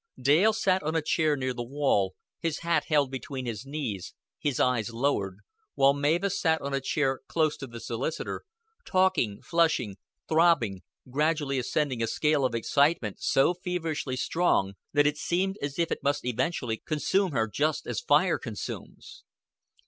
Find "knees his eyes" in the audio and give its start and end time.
3.67-4.91